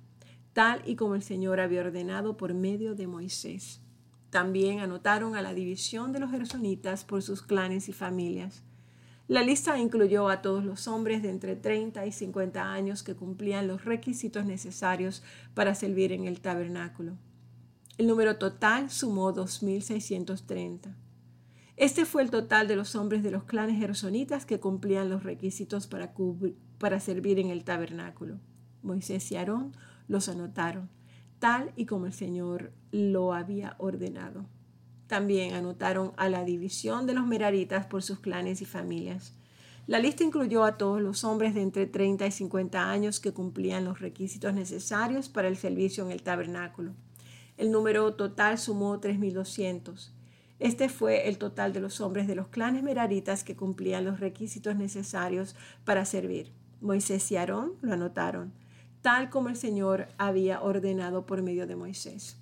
tal 0.52 0.82
y 0.86 0.94
como 0.94 1.16
el 1.16 1.22
Señor 1.24 1.58
había 1.58 1.80
ordenado 1.80 2.36
por 2.36 2.54
medio 2.54 2.94
de 2.94 3.08
Moisés. 3.08 3.80
También 4.30 4.78
anotaron 4.78 5.34
a 5.34 5.42
la 5.42 5.52
división 5.52 6.12
de 6.12 6.20
los 6.20 6.30
gersonitas 6.30 7.02
por 7.02 7.24
sus 7.24 7.42
clanes 7.42 7.88
y 7.88 7.92
familias. 7.92 8.62
La 9.28 9.42
lista 9.42 9.78
incluyó 9.78 10.28
a 10.28 10.42
todos 10.42 10.64
los 10.64 10.88
hombres 10.88 11.22
de 11.22 11.30
entre 11.30 11.54
30 11.54 12.04
y 12.06 12.12
50 12.12 12.72
años 12.72 13.02
que 13.02 13.14
cumplían 13.14 13.68
los 13.68 13.84
requisitos 13.84 14.44
necesarios 14.44 15.22
para 15.54 15.74
servir 15.74 16.12
en 16.12 16.26
el 16.26 16.40
tabernáculo. 16.40 17.16
El 17.98 18.08
número 18.08 18.36
total 18.36 18.90
sumó 18.90 19.32
2.630. 19.32 20.94
Este 21.76 22.04
fue 22.04 22.22
el 22.22 22.30
total 22.30 22.68
de 22.68 22.76
los 22.76 22.96
hombres 22.96 23.22
de 23.22 23.30
los 23.30 23.44
clanes 23.44 23.78
gersonitas 23.78 24.44
que 24.44 24.60
cumplían 24.60 25.08
los 25.08 25.22
requisitos 25.22 25.86
para, 25.86 26.12
para 26.78 27.00
servir 27.00 27.38
en 27.38 27.48
el 27.48 27.64
tabernáculo. 27.64 28.38
Moisés 28.82 29.30
y 29.30 29.36
Aarón 29.36 29.72
los 30.08 30.28
anotaron, 30.28 30.90
tal 31.38 31.72
y 31.76 31.86
como 31.86 32.06
el 32.06 32.12
Señor 32.12 32.72
lo 32.90 33.32
había 33.32 33.76
ordenado. 33.78 34.46
También 35.12 35.52
anotaron 35.52 36.14
a 36.16 36.30
la 36.30 36.42
división 36.42 37.06
de 37.06 37.12
los 37.12 37.26
meraritas 37.26 37.84
por 37.84 38.02
sus 38.02 38.20
clanes 38.20 38.62
y 38.62 38.64
familias. 38.64 39.34
La 39.86 39.98
lista 39.98 40.24
incluyó 40.24 40.64
a 40.64 40.78
todos 40.78 41.02
los 41.02 41.22
hombres 41.22 41.54
de 41.54 41.60
entre 41.60 41.84
30 41.84 42.26
y 42.26 42.30
50 42.30 42.90
años 42.90 43.20
que 43.20 43.34
cumplían 43.34 43.84
los 43.84 44.00
requisitos 44.00 44.54
necesarios 44.54 45.28
para 45.28 45.48
el 45.48 45.58
servicio 45.58 46.02
en 46.06 46.12
el 46.12 46.22
tabernáculo. 46.22 46.94
El 47.58 47.70
número 47.70 48.14
total 48.14 48.56
sumó 48.56 49.02
3.200. 49.02 50.12
Este 50.58 50.88
fue 50.88 51.28
el 51.28 51.36
total 51.36 51.74
de 51.74 51.80
los 51.80 52.00
hombres 52.00 52.26
de 52.26 52.34
los 52.34 52.48
clanes 52.48 52.82
meraritas 52.82 53.44
que 53.44 53.54
cumplían 53.54 54.06
los 54.06 54.18
requisitos 54.18 54.76
necesarios 54.76 55.56
para 55.84 56.06
servir. 56.06 56.54
Moisés 56.80 57.30
y 57.32 57.36
Aarón 57.36 57.74
lo 57.82 57.92
anotaron, 57.92 58.54
tal 59.02 59.28
como 59.28 59.50
el 59.50 59.56
Señor 59.56 60.08
había 60.16 60.62
ordenado 60.62 61.26
por 61.26 61.42
medio 61.42 61.66
de 61.66 61.76
Moisés. 61.76 62.41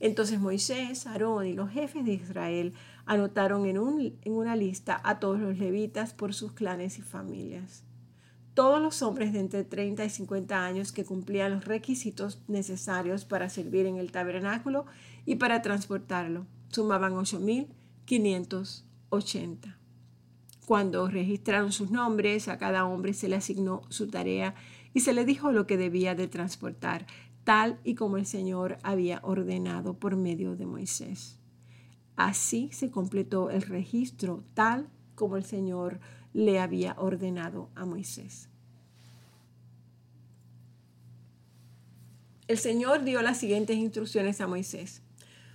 Entonces 0.00 0.40
Moisés, 0.40 1.06
Aarón 1.06 1.46
y 1.46 1.52
los 1.52 1.70
jefes 1.70 2.04
de 2.04 2.14
Israel 2.14 2.72
anotaron 3.04 3.66
en, 3.66 3.78
un, 3.78 4.18
en 4.22 4.32
una 4.32 4.56
lista 4.56 5.00
a 5.04 5.20
todos 5.20 5.38
los 5.38 5.58
levitas 5.58 6.14
por 6.14 6.34
sus 6.34 6.50
clanes 6.52 6.98
y 6.98 7.02
familias. 7.02 7.84
Todos 8.54 8.82
los 8.82 9.02
hombres 9.02 9.32
de 9.32 9.38
entre 9.40 9.62
30 9.62 10.04
y 10.04 10.10
50 10.10 10.64
años 10.64 10.90
que 10.92 11.04
cumplían 11.04 11.52
los 11.52 11.66
requisitos 11.66 12.40
necesarios 12.48 13.24
para 13.24 13.48
servir 13.48 13.86
en 13.86 13.96
el 13.96 14.10
tabernáculo 14.10 14.86
y 15.24 15.36
para 15.36 15.62
transportarlo 15.62 16.46
sumaban 16.68 17.12
8.580. 17.12 19.76
Cuando 20.66 21.08
registraron 21.08 21.70
sus 21.72 21.90
nombres, 21.90 22.48
a 22.48 22.58
cada 22.58 22.84
hombre 22.86 23.12
se 23.12 23.28
le 23.28 23.36
asignó 23.36 23.82
su 23.88 24.08
tarea 24.08 24.54
y 24.94 25.00
se 25.00 25.12
le 25.12 25.24
dijo 25.24 25.52
lo 25.52 25.66
que 25.66 25.76
debía 25.76 26.14
de 26.14 26.28
transportar 26.28 27.06
tal 27.50 27.80
y 27.82 27.96
como 27.96 28.16
el 28.16 28.26
Señor 28.26 28.78
había 28.84 29.18
ordenado 29.24 29.94
por 29.94 30.14
medio 30.14 30.54
de 30.54 30.66
Moisés. 30.66 31.40
Así 32.14 32.70
se 32.70 32.92
completó 32.92 33.50
el 33.50 33.62
registro 33.62 34.44
tal 34.54 34.88
como 35.16 35.36
el 35.36 35.42
Señor 35.42 35.98
le 36.32 36.60
había 36.60 36.94
ordenado 36.96 37.68
a 37.74 37.84
Moisés. 37.84 38.48
El 42.46 42.56
Señor 42.56 43.02
dio 43.02 43.20
las 43.20 43.38
siguientes 43.38 43.78
instrucciones 43.78 44.40
a 44.40 44.46
Moisés. 44.46 45.02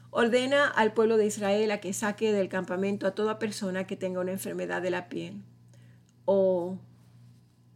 Ordena 0.10 0.68
al 0.68 0.92
pueblo 0.92 1.16
de 1.16 1.28
Israel 1.28 1.72
a 1.72 1.80
que 1.80 1.94
saque 1.94 2.34
del 2.34 2.50
campamento 2.50 3.08
a 3.08 3.16
toda 3.16 3.40
persona 3.40 3.88
que 3.88 3.96
tenga 3.96 4.20
una 4.20 4.34
enfermedad 4.34 4.82
de 4.82 4.90
la 4.90 5.08
piel 5.08 5.46
o 6.26 6.78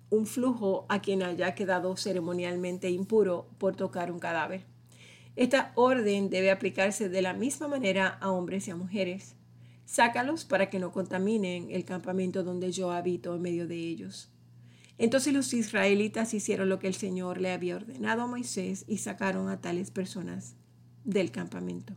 un 0.10 0.26
flujo 0.26 0.86
a 0.90 1.02
quien 1.02 1.24
haya 1.24 1.56
quedado 1.56 1.96
ceremonialmente 1.96 2.90
impuro 2.90 3.50
por 3.58 3.76
tocar 3.76 4.12
un 4.12 4.20
cadáver. 4.20 4.66
Esta 5.36 5.72
orden 5.76 6.30
debe 6.30 6.52
aplicarse 6.52 7.10
de 7.10 7.22
la 7.22 7.34
misma 7.34 7.68
manera 7.68 8.08
a 8.08 8.32
hombres 8.32 8.68
y 8.68 8.72
a 8.72 8.76
mujeres. 8.76 9.36
Sácalos 9.86 10.46
para 10.46 10.70
que 10.70 10.80
no 10.80 10.92
contaminen 10.92 11.72
el 11.72 11.86
campamento 11.86 12.44
donde 12.44 12.72
yo 12.72 12.92
habito 12.92 13.36
en 13.36 13.42
medio 13.42 13.68
de 13.68 13.76
ellos. 13.76 14.30
Entonces 14.98 15.34
los 15.34 15.54
israelitas 15.54 16.34
hicieron 16.34 16.68
lo 16.68 16.78
que 16.78 16.88
el 16.88 16.94
Señor 16.94 17.40
le 17.40 17.52
había 17.52 17.78
ordenado 17.78 18.24
a 18.24 18.28
Moisés 18.28 18.84
y 18.88 18.98
sacaron 18.98 19.48
a 19.48 19.62
tales 19.62 19.92
personas 19.92 20.56
del 21.06 21.32
campamento. 21.32 21.94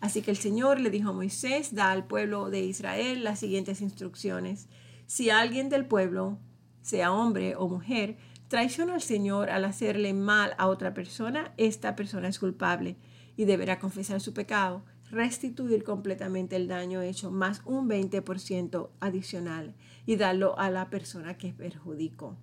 Así 0.00 0.22
que 0.22 0.30
el 0.30 0.36
Señor 0.36 0.80
le 0.80 0.90
dijo 0.90 1.10
a 1.10 1.12
Moisés, 1.12 1.74
da 1.74 1.90
al 1.90 2.06
pueblo 2.06 2.50
de 2.50 2.60
Israel 2.60 3.24
las 3.24 3.40
siguientes 3.40 3.80
instrucciones. 3.80 4.68
Si 5.06 5.30
alguien 5.30 5.68
del 5.68 5.86
pueblo 5.86 6.38
sea 6.84 7.12
hombre 7.12 7.56
o 7.56 7.66
mujer, 7.66 8.18
traiciona 8.48 8.94
al 8.94 9.02
Señor 9.02 9.48
al 9.48 9.64
hacerle 9.64 10.12
mal 10.12 10.54
a 10.58 10.68
otra 10.68 10.92
persona, 10.92 11.54
esta 11.56 11.96
persona 11.96 12.28
es 12.28 12.38
culpable 12.38 12.96
y 13.36 13.46
deberá 13.46 13.78
confesar 13.78 14.20
su 14.20 14.34
pecado, 14.34 14.84
restituir 15.10 15.82
completamente 15.82 16.56
el 16.56 16.68
daño 16.68 17.00
hecho 17.00 17.30
más 17.30 17.62
un 17.64 17.88
20% 17.88 18.90
adicional 19.00 19.74
y 20.04 20.16
darlo 20.16 20.58
a 20.58 20.68
la 20.70 20.90
persona 20.90 21.38
que 21.38 21.54
perjudicó. 21.54 22.36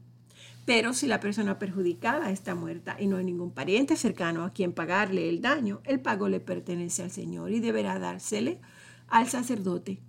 Pero 0.66 0.94
si 0.94 1.06
la 1.06 1.20
persona 1.20 1.60
perjudicada 1.60 2.32
está 2.32 2.56
muerta 2.56 2.96
y 3.00 3.06
no 3.06 3.18
hay 3.18 3.26
ningún 3.26 3.52
pariente 3.52 3.96
cercano 3.96 4.44
a 4.44 4.54
quien 4.54 4.74
pagarle 4.74 5.30
el 5.30 5.42
daño, 5.42 5.82
el 5.84 6.00
pago 6.00 6.30
le 6.30 6.40
pertenece 6.40 7.04
al 7.04 7.12
Señor 7.12 7.52
y 7.52 7.60
deberá 7.60 8.00
dársele 8.00 8.60
al 9.08 9.28
sacerdote. 9.28 10.02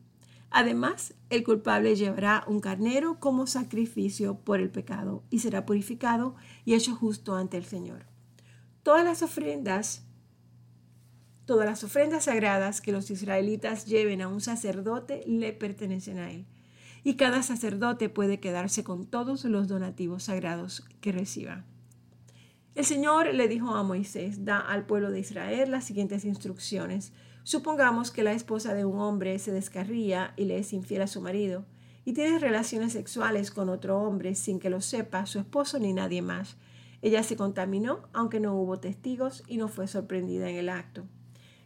Además, 0.52 1.14
el 1.30 1.44
culpable 1.44 1.96
llevará 1.96 2.44
un 2.46 2.60
carnero 2.60 3.18
como 3.18 3.46
sacrificio 3.46 4.38
por 4.38 4.60
el 4.60 4.70
pecado 4.70 5.24
y 5.30 5.38
será 5.38 5.64
purificado 5.64 6.34
y 6.64 6.74
hecho 6.74 6.94
justo 6.94 7.34
ante 7.34 7.56
el 7.56 7.64
Señor. 7.64 8.04
Todas 8.82 9.04
las 9.04 9.22
ofrendas, 9.22 10.04
todas 11.46 11.66
las 11.66 11.82
ofrendas 11.84 12.24
sagradas 12.24 12.80
que 12.82 12.92
los 12.92 13.10
israelitas 13.10 13.86
lleven 13.86 14.20
a 14.20 14.28
un 14.28 14.40
sacerdote 14.40 15.22
le 15.26 15.52
pertenecen 15.52 16.18
a 16.18 16.30
él 16.30 16.46
y 17.04 17.14
cada 17.14 17.42
sacerdote 17.42 18.08
puede 18.08 18.38
quedarse 18.38 18.84
con 18.84 19.06
todos 19.06 19.44
los 19.44 19.68
donativos 19.68 20.24
sagrados 20.24 20.84
que 21.00 21.12
reciba. 21.12 21.64
El 22.74 22.84
Señor 22.84 23.34
le 23.34 23.48
dijo 23.48 23.74
a 23.74 23.82
Moisés, 23.82 24.44
da 24.44 24.58
al 24.58 24.86
pueblo 24.86 25.10
de 25.10 25.20
Israel 25.20 25.70
las 25.70 25.84
siguientes 25.84 26.24
instrucciones. 26.24 27.12
Supongamos 27.44 28.10
que 28.10 28.22
la 28.22 28.32
esposa 28.32 28.74
de 28.74 28.84
un 28.84 29.00
hombre 29.00 29.38
se 29.38 29.52
descarría 29.52 30.32
y 30.36 30.44
le 30.44 30.58
es 30.58 30.72
infiel 30.72 31.02
a 31.02 31.06
su 31.06 31.20
marido 31.20 31.64
y 32.04 32.12
tiene 32.12 32.38
relaciones 32.38 32.92
sexuales 32.92 33.50
con 33.50 33.68
otro 33.68 33.98
hombre 33.98 34.34
sin 34.34 34.58
que 34.58 34.70
lo 34.70 34.80
sepa 34.80 35.26
su 35.26 35.38
esposo 35.38 35.78
ni 35.78 35.92
nadie 35.92 36.22
más. 36.22 36.56
Ella 37.00 37.22
se 37.22 37.36
contaminó 37.36 38.08
aunque 38.12 38.40
no 38.40 38.54
hubo 38.54 38.78
testigos 38.78 39.42
y 39.48 39.56
no 39.56 39.68
fue 39.68 39.88
sorprendida 39.88 40.48
en 40.48 40.56
el 40.56 40.68
acto. 40.68 41.04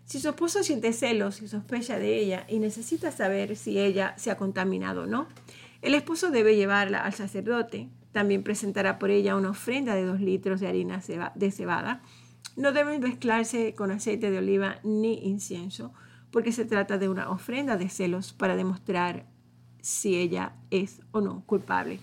Si 0.06 0.20
su 0.20 0.28
esposo 0.28 0.62
siente 0.62 0.92
celos 0.92 1.42
y 1.42 1.48
sospecha 1.48 1.98
de 1.98 2.18
ella 2.18 2.46
y 2.48 2.58
necesita 2.58 3.10
saber 3.10 3.56
si 3.56 3.78
ella 3.78 4.14
se 4.16 4.30
ha 4.30 4.36
contaminado 4.36 5.02
o 5.02 5.06
no, 5.06 5.26
el 5.82 5.94
esposo 5.94 6.30
debe 6.30 6.56
llevarla 6.56 6.98
al 6.98 7.12
sacerdote. 7.12 7.88
También 8.12 8.42
presentará 8.42 8.98
por 8.98 9.10
ella 9.10 9.36
una 9.36 9.50
ofrenda 9.50 9.94
de 9.94 10.04
dos 10.04 10.20
litros 10.20 10.60
de 10.60 10.68
harina 10.68 11.02
de 11.34 11.50
cebada. 11.50 12.02
No 12.56 12.72
debe 12.72 12.98
mezclarse 12.98 13.74
con 13.74 13.90
aceite 13.90 14.30
de 14.30 14.38
oliva 14.38 14.80
ni 14.82 15.26
incienso, 15.28 15.92
porque 16.30 16.52
se 16.52 16.64
trata 16.64 16.98
de 16.98 17.08
una 17.08 17.30
ofrenda 17.30 17.76
de 17.76 17.88
celos 17.88 18.32
para 18.32 18.56
demostrar 18.56 19.26
si 19.82 20.16
ella 20.16 20.56
es 20.70 21.02
o 21.12 21.20
no 21.20 21.44
culpable. 21.46 22.00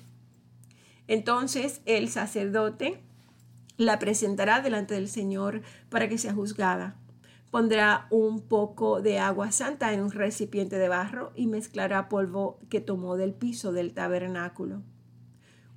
Entonces 1.08 1.82
el 1.86 2.08
sacerdote 2.08 3.02
la 3.78 4.00
presentará 4.00 4.62
delante 4.62 4.94
del 4.94 5.10
Señor 5.10 5.62
para 5.90 6.08
que 6.08 6.18
sea 6.18 6.34
juzgada. 6.34 6.96
Pondrá 7.52 8.08
un 8.10 8.42
poco 8.42 9.02
de 9.02 9.20
agua 9.20 9.52
santa 9.52 9.94
en 9.94 10.02
un 10.02 10.12
recipiente 10.12 10.78
de 10.78 10.88
barro 10.88 11.32
y 11.36 11.48
mezclará 11.48 12.10
polvo 12.10 12.60
que 12.70 12.82
tomó 12.82 13.18
del 13.18 13.34
piso 13.34 13.72
del 13.72 13.94
tabernáculo. 13.94 14.82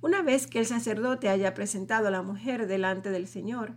Una 0.01 0.21
vez 0.21 0.47
que 0.47 0.59
el 0.59 0.65
sacerdote 0.65 1.29
haya 1.29 1.53
presentado 1.53 2.07
a 2.07 2.11
la 2.11 2.21
mujer 2.21 2.67
delante 2.67 3.09
del 3.09 3.27
Señor, 3.27 3.73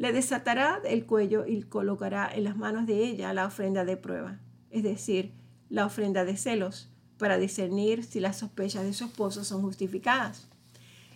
le 0.00 0.14
desatará 0.14 0.80
el 0.84 1.04
cuello 1.04 1.44
y 1.46 1.60
colocará 1.62 2.30
en 2.34 2.44
las 2.44 2.56
manos 2.56 2.86
de 2.86 3.04
ella 3.04 3.34
la 3.34 3.44
ofrenda 3.44 3.84
de 3.84 3.98
prueba, 3.98 4.38
es 4.70 4.82
decir, 4.82 5.34
la 5.68 5.84
ofrenda 5.84 6.24
de 6.24 6.38
celos, 6.38 6.88
para 7.18 7.36
discernir 7.36 8.02
si 8.02 8.18
las 8.18 8.38
sospechas 8.38 8.82
de 8.82 8.94
su 8.94 9.04
esposo 9.04 9.44
son 9.44 9.60
justificadas. 9.60 10.48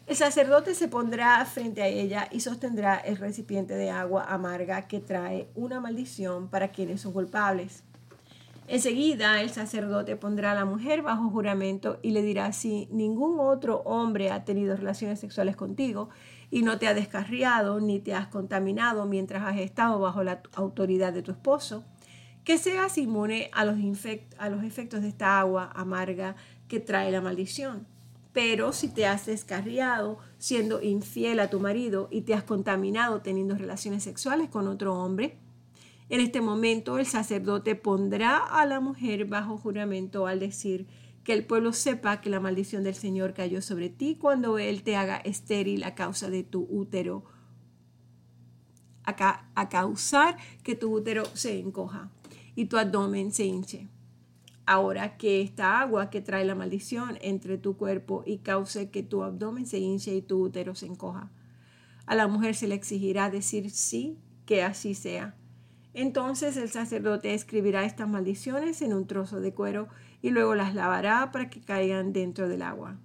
El 0.07 0.17
sacerdote 0.17 0.75
se 0.75 0.89
pondrá 0.89 1.43
frente 1.47 1.81
a 1.81 1.87
ella 1.87 2.29
y 2.31 2.41
sostendrá 2.41 2.97
el 2.97 3.17
recipiente 3.17 3.73
de 3.73 3.89
agua 3.89 4.23
amarga 4.29 4.87
que 4.87 5.01
trae 5.01 5.49
una 5.55 5.81
maldición 5.81 6.49
para 6.49 6.69
quienes 6.69 7.01
son 7.01 7.15
culpables. 7.15 7.85
Enseguida 8.69 9.41
el 9.41 9.49
sacerdote 9.49 10.17
pondrá 10.17 10.53
a 10.53 10.55
la 10.55 10.67
mujer 10.67 11.01
bajo 11.01 11.31
juramento 11.31 11.99
y 12.03 12.11
le 12.11 12.21
dirá 12.21 12.53
si 12.53 12.87
ningún 12.91 13.41
otro 13.41 13.79
hombre 13.87 14.31
ha 14.31 14.45
tenido 14.45 14.77
relaciones 14.77 15.21
sexuales 15.21 15.57
contigo 15.57 16.11
y 16.51 16.63
no 16.63 16.79
te 16.79 16.87
ha 16.87 16.95
descarriado 16.95 17.81
ni 17.81 18.01
te 18.01 18.15
has 18.15 18.29
contaminado 18.29 19.07
mientras 19.07 19.43
has 19.43 19.59
estado 19.59 19.99
bajo 19.99 20.23
la 20.23 20.43
autoridad 20.55 21.13
de 21.13 21.23
tu 21.23 21.33
esposo, 21.33 21.85
que 22.45 22.59
seas 22.59 22.99
inmune 22.99 23.51
a 23.53 23.65
los, 23.65 23.77
a 24.39 24.49
los 24.49 24.65
efectos 24.65 25.03
de 25.03 25.09
esta 25.09 25.39
agua 25.41 25.71
amarga 25.75 26.37
que 26.69 26.81
trae 26.81 27.11
la 27.11 27.21
maldición. 27.21 27.87
Pero 28.33 28.73
si 28.73 28.89
te 28.89 29.07
has 29.07 29.27
descarriado 29.27 30.19
siendo 30.39 30.83
infiel 30.83 31.41
a 31.41 31.49
tu 31.49 31.61
marido 31.61 32.09
y 32.11 32.23
te 32.23 32.35
has 32.35 32.43
contaminado 32.43 33.23
teniendo 33.23 33.55
relaciones 33.55 34.03
sexuales 34.03 34.51
con 34.51 34.67
otro 34.67 34.95
hombre, 34.95 35.39
en 36.09 36.21
este 36.21 36.41
momento 36.41 36.99
el 36.99 37.07
sacerdote 37.07 37.77
pondrá 37.77 38.37
a 38.39 38.67
la 38.67 38.81
mujer 38.81 39.25
bajo 39.25 39.57
juramento 39.57 40.27
al 40.27 40.41
decir 40.41 40.87
que 41.25 41.33
el 41.33 41.45
pueblo 41.45 41.73
sepa 41.73 42.21
que 42.21 42.31
la 42.31 42.41
maldición 42.41 42.85
del 42.85 42.95
Señor 42.95 43.35
cayó 43.35 43.63
sobre 43.63 43.89
ti 43.89 44.17
cuando 44.17 44.59
Él 44.59 44.83
te 44.83 44.97
haga 44.97 45.17
estéril 45.17 45.83
a 45.85 45.95
causa 45.95 46.31
de 46.31 46.45
tu 46.45 46.67
útero, 46.71 47.25
a, 49.05 49.49
a 49.55 49.69
causar 49.69 50.37
que 50.63 50.75
tu 50.75 50.95
útero 50.95 51.25
se 51.35 51.59
encoja 51.59 52.11
y 52.55 52.67
tu 52.67 52.77
abdomen 52.79 53.33
se 53.33 53.45
hinche 53.45 53.89
ahora 54.67 55.17
que 55.17 55.43
esta 55.43 55.81
agua 55.81 56.11
que 56.11 56.21
trae 56.21 56.45
la 56.45 56.55
maldición 56.55 57.19
entre 57.21 57.59
tu 57.59 57.77
cuerpo 57.77 58.23
y 58.27 58.39
cause 58.39 58.91
que 58.91 59.03
tu 59.03 59.23
abdomen 59.23 59.67
se 59.67 59.79
hinche 59.79 60.15
y 60.15 60.23
tu 60.23 60.43
útero 60.43 60.75
se 60.75 60.87
encoja. 60.87 61.31
A 62.07 62.15
la 62.15 62.29
mujer 62.29 62.55
se 62.55 62.69
le 62.69 62.75
exigirá 62.75 63.31
decir 63.31 63.71
sí, 63.71 64.19
que 64.47 64.63
así 64.63 64.95
sea. 64.95 65.37
Entonces 65.95 66.57
el 66.57 66.69
sacerdote 66.71 67.35
escribirá 67.35 67.85
estas 67.85 68.09
maldiciones 68.09 68.83
en 68.83 68.93
un 68.93 69.07
trozo 69.07 69.41
de 69.41 69.55
cuero 69.55 69.89
y 70.21 70.31
luego 70.31 70.57
las 70.57 70.75
lavará 70.75 71.31
para 71.31 71.49
que 71.49 71.61
caigan 71.61 72.13
dentro 72.13 72.49
del 72.49 72.63
agua. 72.63 72.99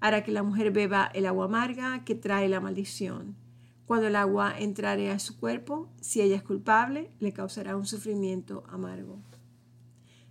Hará 0.00 0.24
que 0.24 0.32
la 0.32 0.42
mujer 0.42 0.70
beba 0.70 1.10
el 1.14 1.26
agua 1.26 1.44
amarga 1.44 2.02
que 2.04 2.14
trae 2.14 2.48
la 2.48 2.60
maldición. 2.60 3.36
Cuando 3.84 4.08
el 4.08 4.16
agua 4.16 4.54
entrare 4.58 5.10
a 5.10 5.18
su 5.18 5.38
cuerpo, 5.38 5.88
si 6.00 6.22
ella 6.22 6.36
es 6.36 6.42
culpable, 6.42 7.10
le 7.20 7.32
causará 7.32 7.76
un 7.76 7.86
sufrimiento 7.86 8.64
amargo. 8.68 9.20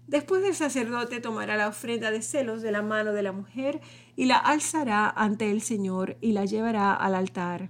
Después 0.08 0.44
el 0.44 0.54
sacerdote 0.54 1.20
tomará 1.20 1.58
la 1.58 1.68
ofrenda 1.68 2.12
de 2.12 2.22
celos 2.22 2.62
de 2.62 2.72
la 2.72 2.82
mano 2.82 3.14
de 3.14 3.24
la 3.24 3.32
mujer 3.32 3.82
y 4.16 4.26
la 4.26 4.38
alzará 4.38 5.10
ante 5.10 5.50
el 5.52 5.62
Señor 5.62 6.18
y 6.22 6.34
la 6.34 6.46
llevará 6.46 6.94
al 6.94 7.16
altar. 7.16 7.70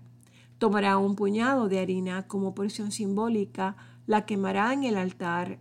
Tomará 0.58 0.98
un 0.98 1.15
puñado 1.15 1.70
de 1.70 1.80
harina 1.80 2.28
como 2.28 2.56
porción 2.56 2.91
simbólica, 2.91 3.76
la 4.08 4.26
quemará 4.26 4.74
en 4.74 4.84
el 4.84 4.98
altar 4.98 5.60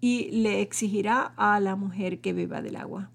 y 0.00 0.30
le 0.30 0.60
exigirá 0.60 1.32
a 1.36 1.60
la 1.60 1.76
mujer 1.76 2.20
que 2.20 2.32
beba 2.32 2.62
del 2.62 2.76
agua. 2.76 3.10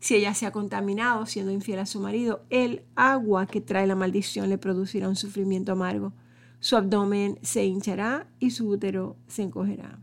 Si 0.00 0.14
ella 0.14 0.34
se 0.34 0.46
ha 0.46 0.52
contaminado 0.52 1.26
siendo 1.26 1.52
infiel 1.52 1.80
a 1.80 1.86
su 1.86 2.00
marido, 2.00 2.44
el 2.50 2.84
agua 2.94 3.46
que 3.46 3.60
trae 3.60 3.86
la 3.86 3.96
maldición 3.96 4.48
le 4.48 4.58
producirá 4.58 5.08
un 5.08 5.16
sufrimiento 5.16 5.72
amargo. 5.72 6.12
Su 6.60 6.76
abdomen 6.76 7.38
se 7.42 7.64
hinchará 7.64 8.28
y 8.38 8.50
su 8.50 8.68
útero 8.68 9.16
se 9.26 9.42
encogerá 9.42 10.00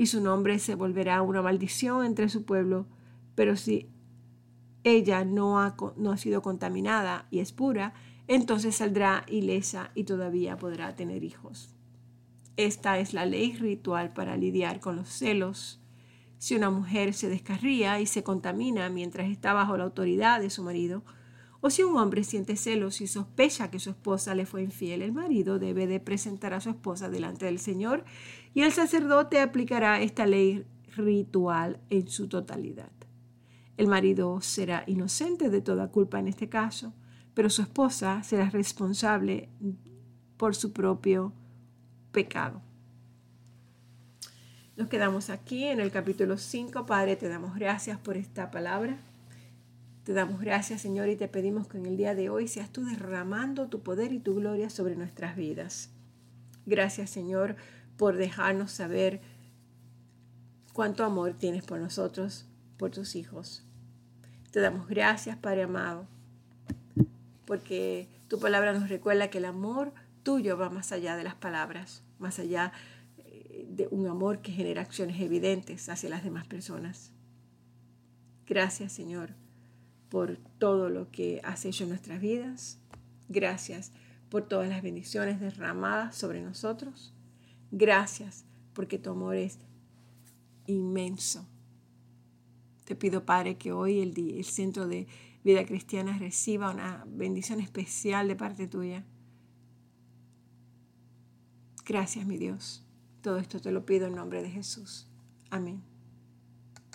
y 0.00 0.06
su 0.06 0.22
nombre 0.22 0.58
se 0.58 0.76
volverá 0.76 1.20
una 1.20 1.42
maldición 1.42 2.06
entre 2.06 2.30
su 2.30 2.46
pueblo. 2.46 2.86
Pero 3.34 3.54
si 3.54 3.90
ella 4.82 5.26
no 5.26 5.60
ha, 5.60 5.76
no 5.98 6.12
ha 6.12 6.16
sido 6.16 6.40
contaminada 6.40 7.26
y 7.30 7.40
es 7.40 7.52
pura, 7.52 7.92
entonces 8.30 8.76
saldrá 8.76 9.24
ilesa 9.26 9.90
y 9.96 10.04
todavía 10.04 10.56
podrá 10.56 10.94
tener 10.94 11.24
hijos. 11.24 11.74
Esta 12.56 13.00
es 13.00 13.12
la 13.12 13.26
ley 13.26 13.56
ritual 13.56 14.12
para 14.12 14.36
lidiar 14.36 14.78
con 14.78 14.94
los 14.94 15.08
celos. 15.08 15.80
Si 16.38 16.54
una 16.54 16.70
mujer 16.70 17.12
se 17.12 17.28
descarría 17.28 17.98
y 17.98 18.06
se 18.06 18.22
contamina 18.22 18.88
mientras 18.88 19.28
está 19.28 19.52
bajo 19.52 19.76
la 19.76 19.82
autoridad 19.82 20.40
de 20.40 20.48
su 20.48 20.62
marido, 20.62 21.02
o 21.60 21.70
si 21.70 21.82
un 21.82 21.96
hombre 21.96 22.22
siente 22.22 22.54
celos 22.54 23.00
y 23.00 23.08
sospecha 23.08 23.68
que 23.68 23.80
su 23.80 23.90
esposa 23.90 24.36
le 24.36 24.46
fue 24.46 24.62
infiel, 24.62 25.02
el 25.02 25.10
marido 25.10 25.58
debe 25.58 25.88
de 25.88 25.98
presentar 25.98 26.54
a 26.54 26.60
su 26.60 26.70
esposa 26.70 27.10
delante 27.10 27.46
del 27.46 27.58
Señor 27.58 28.04
y 28.54 28.62
el 28.62 28.70
sacerdote 28.70 29.40
aplicará 29.40 30.00
esta 30.00 30.24
ley 30.24 30.64
ritual 30.94 31.80
en 31.90 32.06
su 32.06 32.28
totalidad. 32.28 32.92
El 33.76 33.88
marido 33.88 34.40
será 34.40 34.84
inocente 34.86 35.50
de 35.50 35.62
toda 35.62 35.88
culpa 35.88 36.20
en 36.20 36.28
este 36.28 36.48
caso, 36.48 36.94
pero 37.34 37.50
su 37.50 37.62
esposa 37.62 38.22
será 38.22 38.50
responsable 38.50 39.48
por 40.36 40.54
su 40.54 40.72
propio 40.72 41.32
pecado. 42.12 42.62
Nos 44.76 44.88
quedamos 44.88 45.28
aquí 45.28 45.64
en 45.64 45.80
el 45.80 45.90
capítulo 45.90 46.38
5. 46.38 46.86
Padre, 46.86 47.16
te 47.16 47.28
damos 47.28 47.54
gracias 47.54 47.98
por 47.98 48.16
esta 48.16 48.50
palabra. 48.50 48.98
Te 50.04 50.14
damos 50.14 50.40
gracias, 50.40 50.80
Señor, 50.80 51.08
y 51.08 51.16
te 51.16 51.28
pedimos 51.28 51.68
que 51.68 51.76
en 51.76 51.84
el 51.84 51.98
día 51.98 52.14
de 52.14 52.30
hoy 52.30 52.48
seas 52.48 52.70
tú 52.70 52.84
derramando 52.86 53.68
tu 53.68 53.82
poder 53.82 54.12
y 54.12 54.18
tu 54.20 54.36
gloria 54.36 54.70
sobre 54.70 54.96
nuestras 54.96 55.36
vidas. 55.36 55.90
Gracias, 56.64 57.10
Señor, 57.10 57.56
por 57.98 58.16
dejarnos 58.16 58.70
saber 58.72 59.20
cuánto 60.72 61.04
amor 61.04 61.34
tienes 61.34 61.62
por 61.62 61.78
nosotros, 61.78 62.46
por 62.78 62.90
tus 62.90 63.14
hijos. 63.16 63.62
Te 64.50 64.60
damos 64.60 64.88
gracias, 64.88 65.36
Padre 65.36 65.64
amado, 65.64 66.06
porque 67.50 68.06
tu 68.28 68.38
palabra 68.38 68.72
nos 68.72 68.88
recuerda 68.88 69.28
que 69.28 69.38
el 69.38 69.44
amor 69.44 69.92
tuyo 70.22 70.56
va 70.56 70.70
más 70.70 70.92
allá 70.92 71.16
de 71.16 71.24
las 71.24 71.34
palabras, 71.34 72.04
más 72.20 72.38
allá 72.38 72.70
eh, 73.18 73.66
de 73.68 73.88
un 73.90 74.06
amor 74.06 74.40
que 74.40 74.52
genera 74.52 74.82
acciones 74.82 75.20
evidentes 75.20 75.88
hacia 75.88 76.10
las 76.10 76.22
demás 76.22 76.46
personas. 76.46 77.10
Gracias, 78.46 78.92
Señor 78.92 79.34
por 80.10 80.36
todo 80.58 80.90
lo 80.90 81.10
que 81.10 81.40
has 81.44 81.64
hecho 81.64 81.84
en 81.84 81.90
nuestras 81.90 82.20
vidas. 82.20 82.78
Gracias 83.28 83.92
por 84.28 84.46
todas 84.46 84.68
las 84.68 84.82
bendiciones 84.82 85.40
derramadas 85.40 86.16
sobre 86.16 86.42
nosotros. 86.42 87.14
Gracias 87.70 88.44
porque 88.74 88.98
tu 88.98 89.10
amor 89.10 89.36
es 89.36 89.58
inmenso. 90.66 91.46
Te 92.84 92.96
pido, 92.96 93.24
Padre, 93.24 93.56
que 93.56 93.72
hoy 93.72 94.00
el, 94.00 94.18
el 94.36 94.44
Centro 94.44 94.88
de 94.88 95.06
Vida 95.42 95.64
Cristiana 95.64 96.18
reciba 96.18 96.70
una 96.70 97.04
bendición 97.06 97.60
especial 97.60 98.28
de 98.28 98.36
parte 98.36 98.68
tuya. 98.68 99.04
Gracias, 101.84 102.26
mi 102.26 102.36
Dios. 102.36 102.84
Todo 103.22 103.38
esto 103.38 103.60
te 103.60 103.72
lo 103.72 103.84
pido 103.84 104.06
en 104.06 104.14
nombre 104.14 104.42
de 104.42 104.50
Jesús. 104.50 105.08
Amén. 105.50 105.89